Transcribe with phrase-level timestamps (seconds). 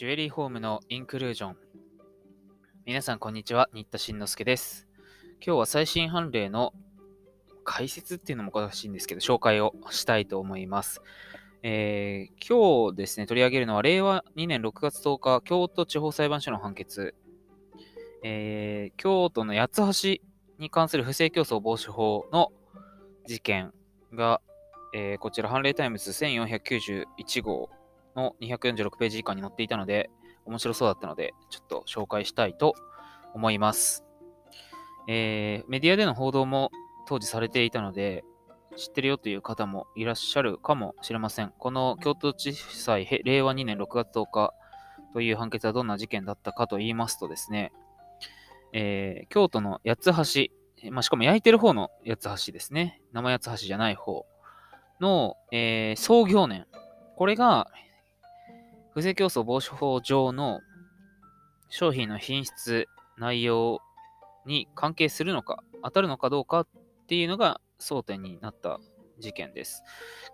[0.00, 1.56] ジュエリーホームのインクルージョン。
[2.86, 3.68] 皆さん、こんにちは。
[3.74, 4.88] 新田慎之介です。
[5.44, 6.72] 今日は最新判例の
[7.64, 11.02] 解説っていうのもおかしいんですけど、紹介をしたいと思います。
[11.62, 17.14] えー、今日ですね、取り上げるのは、令和2年6月10日、京都地方裁判所の判決。
[18.24, 20.22] えー、京都の八つ橋
[20.58, 22.52] に関する不正競争防止法の
[23.26, 23.74] 事件
[24.14, 24.40] が、
[24.94, 27.68] えー、こちら、判例タイムズ1491号
[28.16, 30.10] の246ページ以下に載っていたので、
[30.46, 32.74] 面白そうだったので、ちょっと紹介したいと
[33.34, 34.04] 思います。
[35.08, 36.70] えー、メディアでの報道も
[37.06, 38.24] 当時されていたので、
[38.76, 41.52] 知ってるよという方もいらっしゃるかもしれません。
[41.58, 44.54] この京都地裁令和2年6月10日
[45.12, 47.72] という判決はどんな事件だったかと言いますとですね、
[48.72, 50.50] えー、京都の八つ
[50.82, 53.00] 橋、まあ、しかも焼いてる方の八つ橋ですね。
[53.12, 54.26] 生八つ橋じゃない方
[55.00, 56.66] の、えー、創業年。
[57.16, 57.68] これが
[59.00, 60.60] 不正競争防止法上の
[61.70, 63.80] 商品の品質、内容
[64.44, 66.68] に関係するのか、当たるのかどうかっ
[67.06, 68.78] ていうのが争点になった
[69.18, 69.82] 事件です。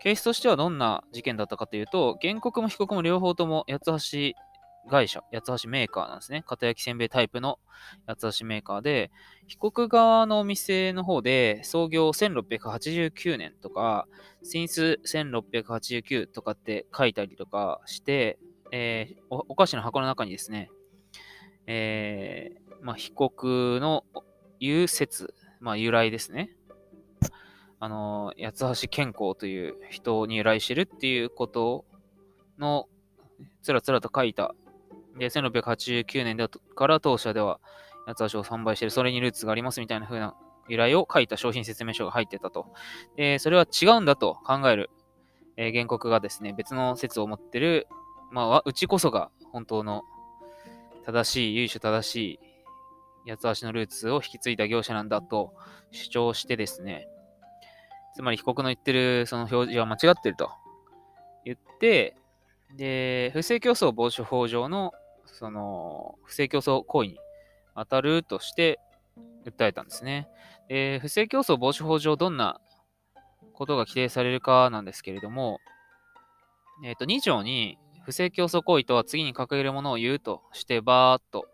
[0.00, 6.42] ケースとしてはどんな事件だったかというと、原告も被告も両方とも八つ橋会社、八つ橋メーカーなんですね。
[6.46, 7.58] 片焼きせんべいタイプの
[8.06, 9.10] 八つ橋メーカーで、
[9.46, 14.06] 被告側のお店の方で創業1689年とか、
[14.42, 18.38] 進出1689とかって書いたりとかして、
[18.76, 20.68] えー、おお菓子の箱の中にですね、
[21.68, 24.04] えー、まあ、被告の
[24.58, 26.50] 言う説、まあ、由来ですね。
[27.78, 31.84] あの、八橋健康という人に由来してるっていうこと
[32.58, 32.88] の、
[33.62, 34.56] つらつらと書いた。
[35.16, 37.60] で、1689年だから当社では
[38.06, 40.34] 八橋を販売してる、それにルーツがありますみたいな風な
[40.68, 42.66] 由来を書いた商品説明書が入ってたと。
[43.14, 44.90] で、それは違うんだと考える、
[45.56, 47.86] えー、原告がですね、別の説を持ってる
[48.34, 50.02] まあ、うちこそが本当の
[51.06, 52.16] 正しい、由緒正し
[53.24, 55.54] い八つ足のルーツを引き継いだ業者なんだと
[55.92, 57.06] 主張してですね、
[58.16, 60.50] つまり被告の言ってるその表示は間違ってると
[61.44, 62.16] 言って、
[62.76, 64.92] で、不正競争防止法上の
[65.26, 67.18] その不正競争行為に
[67.76, 68.80] 当たるとして
[69.46, 70.26] 訴えたんですね。
[70.68, 72.60] で、不正競争防止法上どんな
[73.52, 75.60] ことが規定されるかなんですけれども、
[76.84, 81.48] えっ、ー、と、2条に不正競争行為とは次に掲げるものを言うとして、バーっと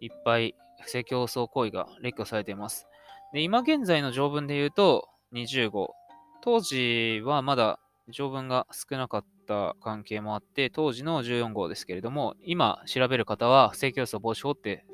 [0.00, 2.86] いっぱい不正競争行為が列挙されています。
[3.32, 5.94] で今現在の条文で言うと20号。
[6.42, 7.78] 当時はまだ
[8.08, 14.84] 条文が少なかった関係もあって、当時の14号ですけれども、今調べる方は不正競争防止法って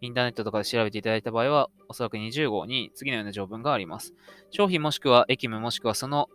[0.00, 4.12] インターネットとかで調べていただいた場合は、おそらく20号に次のような条文があります。
[4.50, 6.28] 商品もしくは駅務もしくはその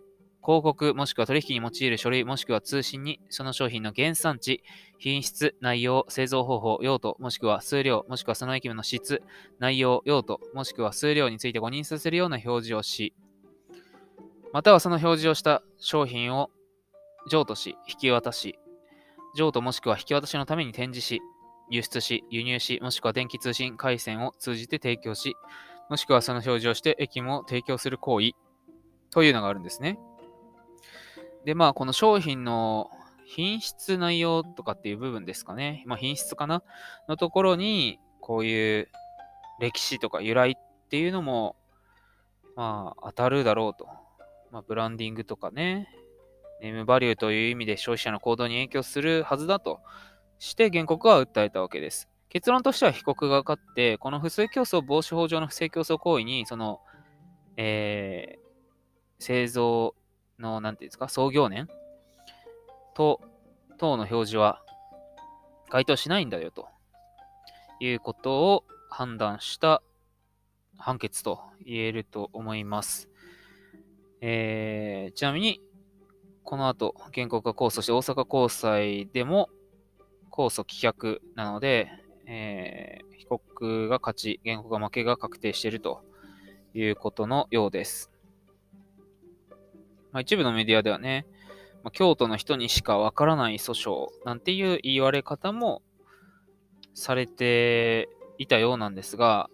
[0.47, 4.63] 広告もしくは取引に用いる書類もしくは通信にその商品の原産地、
[4.97, 9.22] 品質、内容、製造方法、用途もしくは数量もしくはその駅務の質、
[9.59, 13.13] 内容、用途もしくは数量について誤認させるような表示をし、
[14.53, 16.50] またはその表示をした商品を
[17.30, 18.57] 譲渡し、引き渡し、
[19.36, 21.22] 譲渡もしくは引き渡しのために展示し、
[21.69, 25.36] 輸出し、輸入し、もしくは電気通信回線を通じて提供し、
[25.90, 28.31] もしくはその表示をして駅務を提供する行為
[29.12, 30.00] というのがあるんですね。
[31.47, 32.91] で、まあ、この商品の
[33.25, 35.81] 品質内容とかっていう部分ですかね。
[35.88, 36.62] まあ、品質かな？
[37.08, 38.90] のところに、こういう
[39.62, 41.56] 歴史とか由来っていうのも、
[42.57, 43.88] まあ、当たるだろうと。
[44.52, 45.88] まあ、ブランディングとかね、
[46.62, 49.80] ネームバリューという意味で消費者の行動に影響するはずだと
[50.40, 52.09] して原告は訴えたわけです。
[52.28, 56.81] 結論としては被告が勝って、この不正競争防止法上の不正競争行為に、その、
[57.56, 59.96] えー、製造
[60.40, 61.68] の、なんていうんですか、創業年？
[62.96, 63.22] と、
[63.78, 64.62] 等の表示は
[65.70, 66.68] 該当しないんだよと
[67.80, 69.84] いうことを判断した
[70.78, 73.09] 判決と言えると思います。
[74.22, 75.62] えー、ちなみに、
[76.44, 79.50] この後、原告が控訴して大阪高裁でも
[80.31, 81.90] 控訴棄却なので、
[82.25, 86.04] えー、被告が勝ち、原告が負けが確定していると
[86.74, 88.12] いうことのようです。
[90.18, 91.28] まあ、一部のメディアではね、
[91.84, 95.84] まあ、京都の人にしかわからない訴訟なんていう言われ方も
[96.96, 98.10] されて
[98.40, 99.52] いたようなんですが、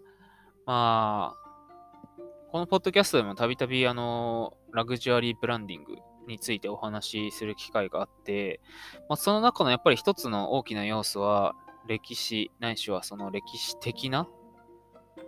[0.65, 5.97] まあ、このポッドキャストでもたびたびあの、ラグジュアリーブランディング
[6.29, 8.61] についてお話しする機会があって、
[9.09, 11.55] まあ、その中のやっぱり一つの大きな要素は、
[11.89, 14.29] 歴史ないしはその歴史的な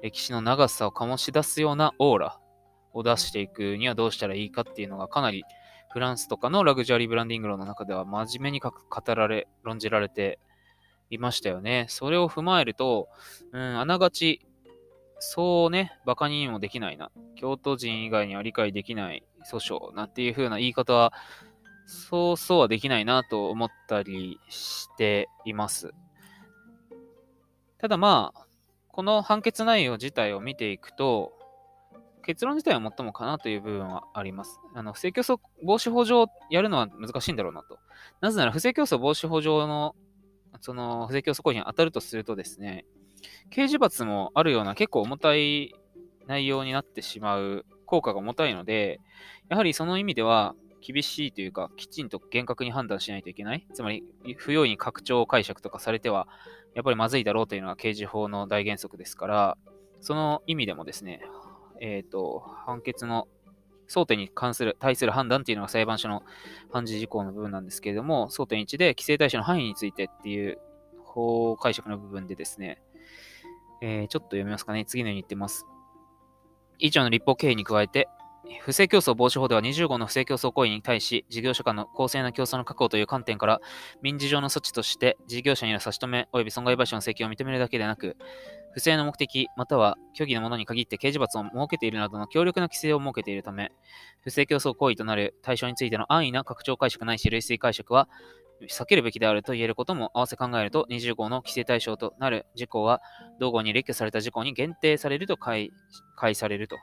[0.01, 2.39] 歴史の長さを醸し出すようなオーラ
[2.95, 5.43] を出していくにはどうしたらいいかっていうのがかなり
[5.91, 8.73] フランスとかのラグジュアリーブランディング論の中では真面目に語
[9.15, 10.39] られ、論じられて
[11.09, 11.85] いましたよね。
[11.87, 13.07] それを踏まえると、
[13.53, 14.45] うん、あながち、
[15.19, 17.11] そうね、馬鹿にもできないな。
[17.35, 21.13] 京都人以外には理解できない訴訟なんていう風な言い方は、
[21.85, 25.93] そうそうはできないなと思ったりしています。
[27.77, 28.47] ただまあ、
[28.89, 31.34] この判決内容自体を見ていくと、
[32.25, 34.59] 結論自体は最もかなという部分はあります。
[34.73, 37.77] あの、不正競争防止法上やるのは難しいんだろうなと。
[38.19, 39.95] なぜなら、不正競争防止法上の、
[40.59, 42.85] その、不正競争行為に当たるとするとですね、
[43.51, 45.73] 刑事罰もあるような結構重たい
[46.25, 48.99] 内容になってしまう、効果が重たいので、
[49.49, 53.67] やはりその意味では、厳しいというか、きちんと厳格に判断しないといけない。
[53.73, 54.03] つまり、
[54.37, 56.27] 不用意に拡張解釈とかされては、
[56.75, 59.57] やっぱりまずいだろうというのが刑事法の大原則ですから、
[60.01, 61.21] その意味でもですね、
[61.81, 63.27] えっ、ー、と、判決の
[63.87, 66.23] 争点に関する、対する判断っていうのが裁判所の
[66.71, 70.59] 判事事項の部分なんですけれども、争点1で規制対象の範囲についてっていう
[71.03, 72.81] 法解釈の部分でですね、
[73.81, 74.85] えー、ちょっと読みますかね。
[74.85, 75.65] 次のように言ってます。
[76.79, 78.09] 以上の立法経緯に加えて、
[78.61, 83.61] 不正競争防止法では20号の不正競争行為に対し、事業者間の公正な競争の確保という観点から、
[84.01, 88.17] 民事上の措置として、事業者による差し止め及び損害賠償の請求を認めるだけでなく、
[88.75, 93.71] 不正の目的、または虚偽のものに限って刑事罰を設けているなどの強力な規制を設けているため、
[94.19, 98.09] 不正競争行為となる対象についての安易な拡張解釈ないし類推解釈は、
[98.69, 103.01] 避けるべきであると言えることも合わせ考えると、20号の規制対象となる事項は、
[103.39, 105.71] 同号に列挙された事項に限定されると解
[106.33, 106.75] されると。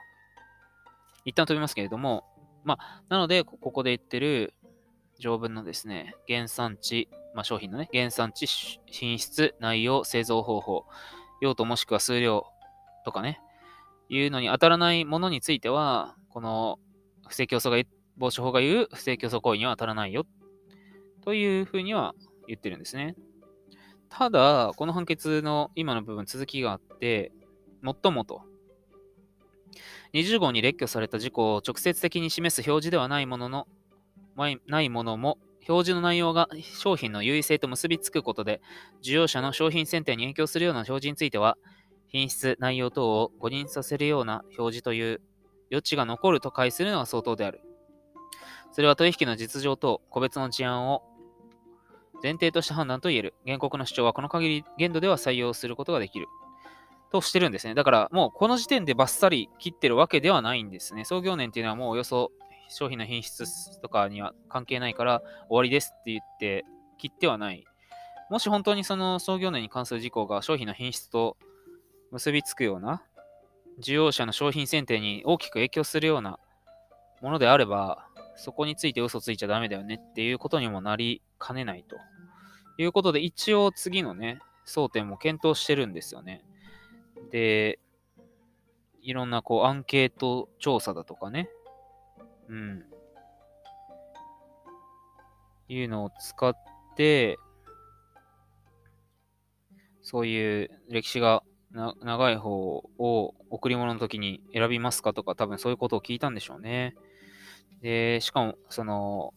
[1.27, 2.25] 一旦飛びますけれども、
[2.65, 4.55] まあ、なので、ここで言ってる
[5.19, 8.47] 条文のですね、原産地、まあ、商品のね、原産地、
[8.87, 10.87] 品質、内容、製造方法、
[11.43, 12.47] 用途もしくは数量
[13.05, 13.41] とかね、
[14.09, 16.79] いうのに当たらないものについては、この
[17.27, 20.25] 不正競争が防止法が言う不正競争行為には当たらないよ
[21.25, 22.15] というふうには
[22.47, 23.17] 言ってるんですね。
[24.09, 27.33] ただ、この判決の今の部分続きがあって、
[27.83, 28.43] 最もと
[30.13, 33.67] 20号に列挙された事項を直接的に示す表示ではないものの、
[34.69, 38.61] ないものも、表示の内容が商品の優位性と結びつくことで、
[39.03, 41.57] 需要者の商品選定に影響するような表示については、
[42.09, 45.21] 品質、内容等を誤認させるような表示という
[45.71, 47.61] 余地が残ると解するのが相当である。
[48.73, 51.03] それは取引の実情と個別の事案を
[52.23, 53.35] 前提とした判断と言える。
[53.47, 56.27] 原告の主張はこの限り限度では採用することができる。
[57.11, 57.75] としてるんですね。
[57.75, 61.05] だからもうこの時点でバッサリ切ってるわけではないんですね。
[61.05, 62.33] 創業年っていうのはもうおよそ
[62.73, 66.65] 商品の品質とかには関係ないから終わりですって言って
[66.99, 67.65] 切ってはない。
[68.31, 71.37] もし本当にその創業年に関する事項が商品の品質と
[72.11, 73.03] 結びつくような、
[73.81, 76.39] 需要者の商品選定に大きく影響するような
[77.21, 81.97] ものであれば、そこについて嘘ついちゃダメだよねっていうことにもなりかねないと
[82.79, 86.45] いうことで、一応次のね、争点も検討してるんですよね。
[87.31, 87.79] で、
[89.03, 91.51] いろんなこうアンケート調査だとかね、
[92.53, 92.85] うん、
[95.69, 96.55] いうのを使っ
[96.97, 97.39] て、
[100.03, 102.51] そういう歴史が長い方
[102.99, 106.95] を贈り物の時に選びますかとか、多分そういうことを聞いたんでしょうね。
[107.81, 109.33] で、しかも、その、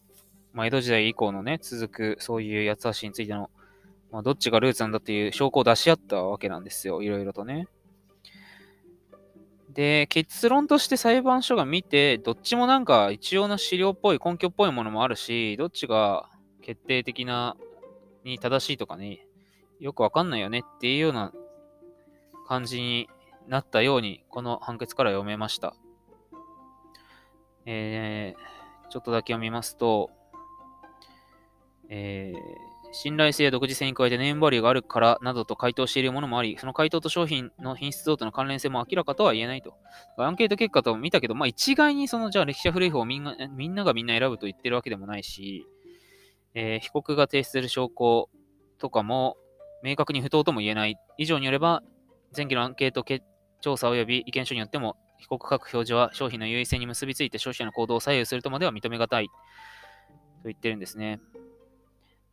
[0.52, 3.50] まあ、江戸時代以降のね、続くそういう八つ橋についての、
[4.12, 7.00] まあ、どっちがルーツなんだっていう証拠を出し合ったわけなんですよ。
[7.02, 7.66] いろいろとね。
[9.76, 16.30] で、結論として裁判所が見て、どっちもなんか一応の資料っぽい、根拠っぽいものもあるし、どっちが
[16.62, 17.58] 決定的な、
[18.24, 19.26] に正しいとかね、
[19.78, 21.30] よくわかんないよねっていうような
[22.48, 23.10] 感じに
[23.48, 25.76] なったように、この判決から読めました。
[27.66, 30.10] えー、ちょっとだけ読みますと、
[31.90, 39.74] えー信頼性や独自性に加えてネームバリューがあるからなどと回答しているものもあり、その回答と商品の品質等との関連性も明らかとは言えないと。
[40.16, 45.66] アンケート結果と見たけど、まあ一概にその、じゃあ歴史や古い方をみんなみんながみんな選ぶと言ってるわけでもないし、
[46.54, 48.28] えー、被告が提出する証拠
[48.78, 49.36] とかも
[49.82, 50.96] 明確に不当とも言えない。
[51.18, 51.82] 以上によれば、
[52.36, 53.04] 前期のアンケート
[53.60, 59.32] 調査及び意見書によっても、被告各表示は商品の優位性に結びついて消費者の行動を左右するとまでは認めがたいと
[60.44, 61.20] 言ってるんですね。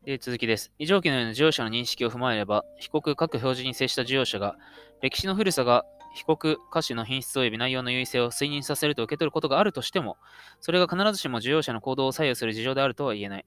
[0.05, 0.74] で、続きです。
[0.79, 4.57] 以上記のような事業者の認識を踏まえれば、被告各表示に接した事業者が、
[5.01, 10.17] 歴史の古さが被告歌手の品質及び内容の優位性を推認させると受け取ることがあるとしても、
[10.60, 13.45] それが必ずしも事業者の行動を左右する事情であるとは言えない。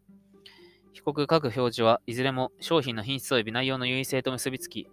[0.94, 4.88] 被告各表示はいずれも商品の品質及び内容の優位性と結びつき、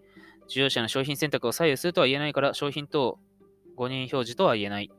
[0.50, 3.18] 事業者の商品選択を左右するとは言えないから、商品等
[3.78, 4.92] 誤認表示とは言えない。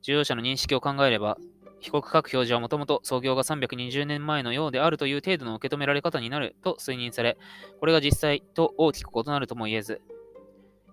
[0.00, 1.38] 事業者の認識を考えれば、
[1.84, 7.36] 被告各表示はもともと創業が320年前のようであるという程度の受け止められ方になると推認され、
[7.78, 10.00] これが実際と大きく異なるとも言えず、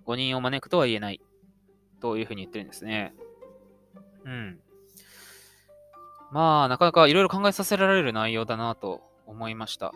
[0.03, 1.21] 誤認を招くとは言えない。
[2.01, 3.13] というふうに言ってるんですね。
[4.25, 4.59] うん。
[6.31, 9.93] まあ、なかなかいろいろ考えさせられる内容だなと思いました。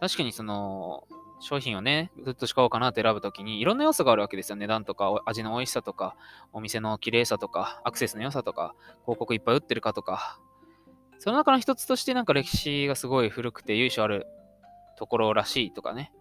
[0.00, 1.04] 確かにその、
[1.40, 4.56] 商品をね、ずっと使おうかなって選ぶときに、いろんな要素があるわけですよ。
[4.56, 6.16] 値段とか、味の美味しさとか、
[6.52, 10.38] お店の綺麗さとか、アクセスの良さとか、広告いっぱい打ってるかとか、
[11.18, 14.26] その中の一つとしてなんか歴史がすごい古くて由緒ある
[14.96, 16.12] ところらしいとかね。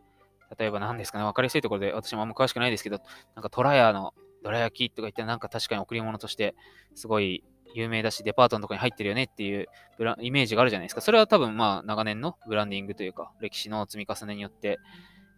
[0.58, 3.00] 例えば何ですかね、わかりやすいところで私もあんま詳しくないですけど、
[3.36, 6.56] なんかトラヤのどら焼きとか言ってなんか確かに贈り物として
[6.96, 11.02] すごい有名だし、デパートのとこに入ってるよねっていうブライメージがあるじゃないですか。
[11.02, 14.80] それは多分まあ長年のブランディングというか、歴史の積み重ねによって、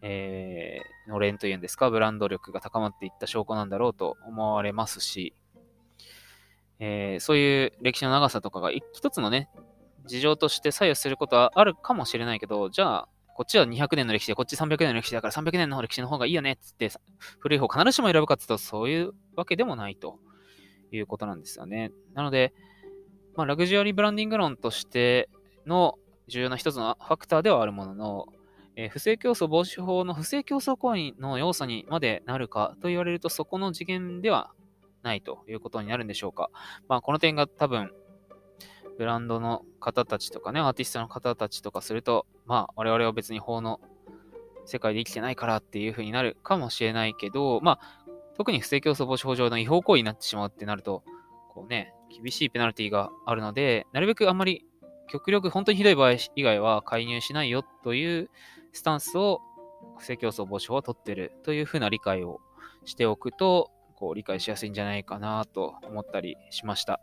[0.02, 5.34] えー、のれんというんですか、ブランド力が高まっていった証拠なんだろうと思われますし、
[6.80, 9.50] えー、そういう歴史の長さとかが一つのね、
[10.06, 16.92] 事情として左右することはあるかもしれないけど、じゃあ、こっちは200年の歴史で、こっち300年の歴史だから300年の歴史の方がいいよねっつって、
[17.40, 20.20] 古い方必ずしも選ぶかっていうと、そういうわけでもないと
[20.92, 21.92] いうことなんですよね。
[22.14, 22.54] なので、
[23.36, 25.30] まあ、ラグジュアリーブランディング論として
[25.66, 28.26] の重要な一つのファクターではあるものの、
[28.76, 34.52] えー、不正競争防止法の不正競争行為の要素にまでなるかと言われると、そこの次元では
[35.04, 36.50] ないということになるんでしょうか。
[36.88, 37.92] まあ、この点が多分、
[38.98, 43.80] ブランドの方たちとかね、アーティストの方たちとかすると、まあ、我々は別に法の
[44.66, 51.04] 世界で生きてないからっていう風になるかもしれないけど、まあ、特に不正競争防止法上の違法行為になってしまうってなると、
[51.50, 54.66] こうね、厳しいペナルティがあるので、なるべくあんまり
[55.08, 58.30] 極力本当にひどい場合以外は介入しないよという
[58.72, 59.42] スタンスを
[59.98, 62.40] 不正競争防止法は取ってるというふうな理解を
[62.86, 67.02] しておくと、こう理解しやすいんじゃないかなと思ったりしました。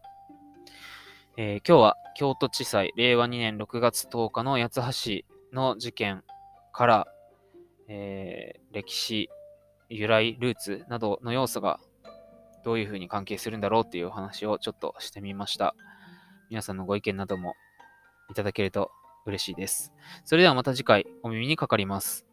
[1.37, 6.25] えー、今日は京都地裁令和2年6月10日の八橋の事件
[6.73, 7.07] から、
[7.87, 9.31] えー、歴史、
[9.89, 11.81] 由来、ルーツなどの要素が
[12.65, 15.75] どういうふうに関係するんだろうっていうお話をちょっとしてみました。
[16.51, 17.55] 皆さんのご意見なども
[18.31, 18.91] いただけると
[19.27, 19.93] 嬉しいです。
[20.25, 22.27] それではまた次回お耳にかかります。